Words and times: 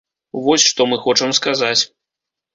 Вось 0.47 0.65
што 0.69 0.87
мы 0.93 0.99
хочам 1.03 1.37
сказаць. 1.41 1.79